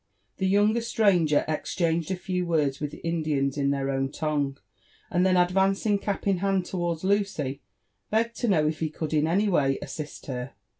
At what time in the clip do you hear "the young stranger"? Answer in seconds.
0.37-1.45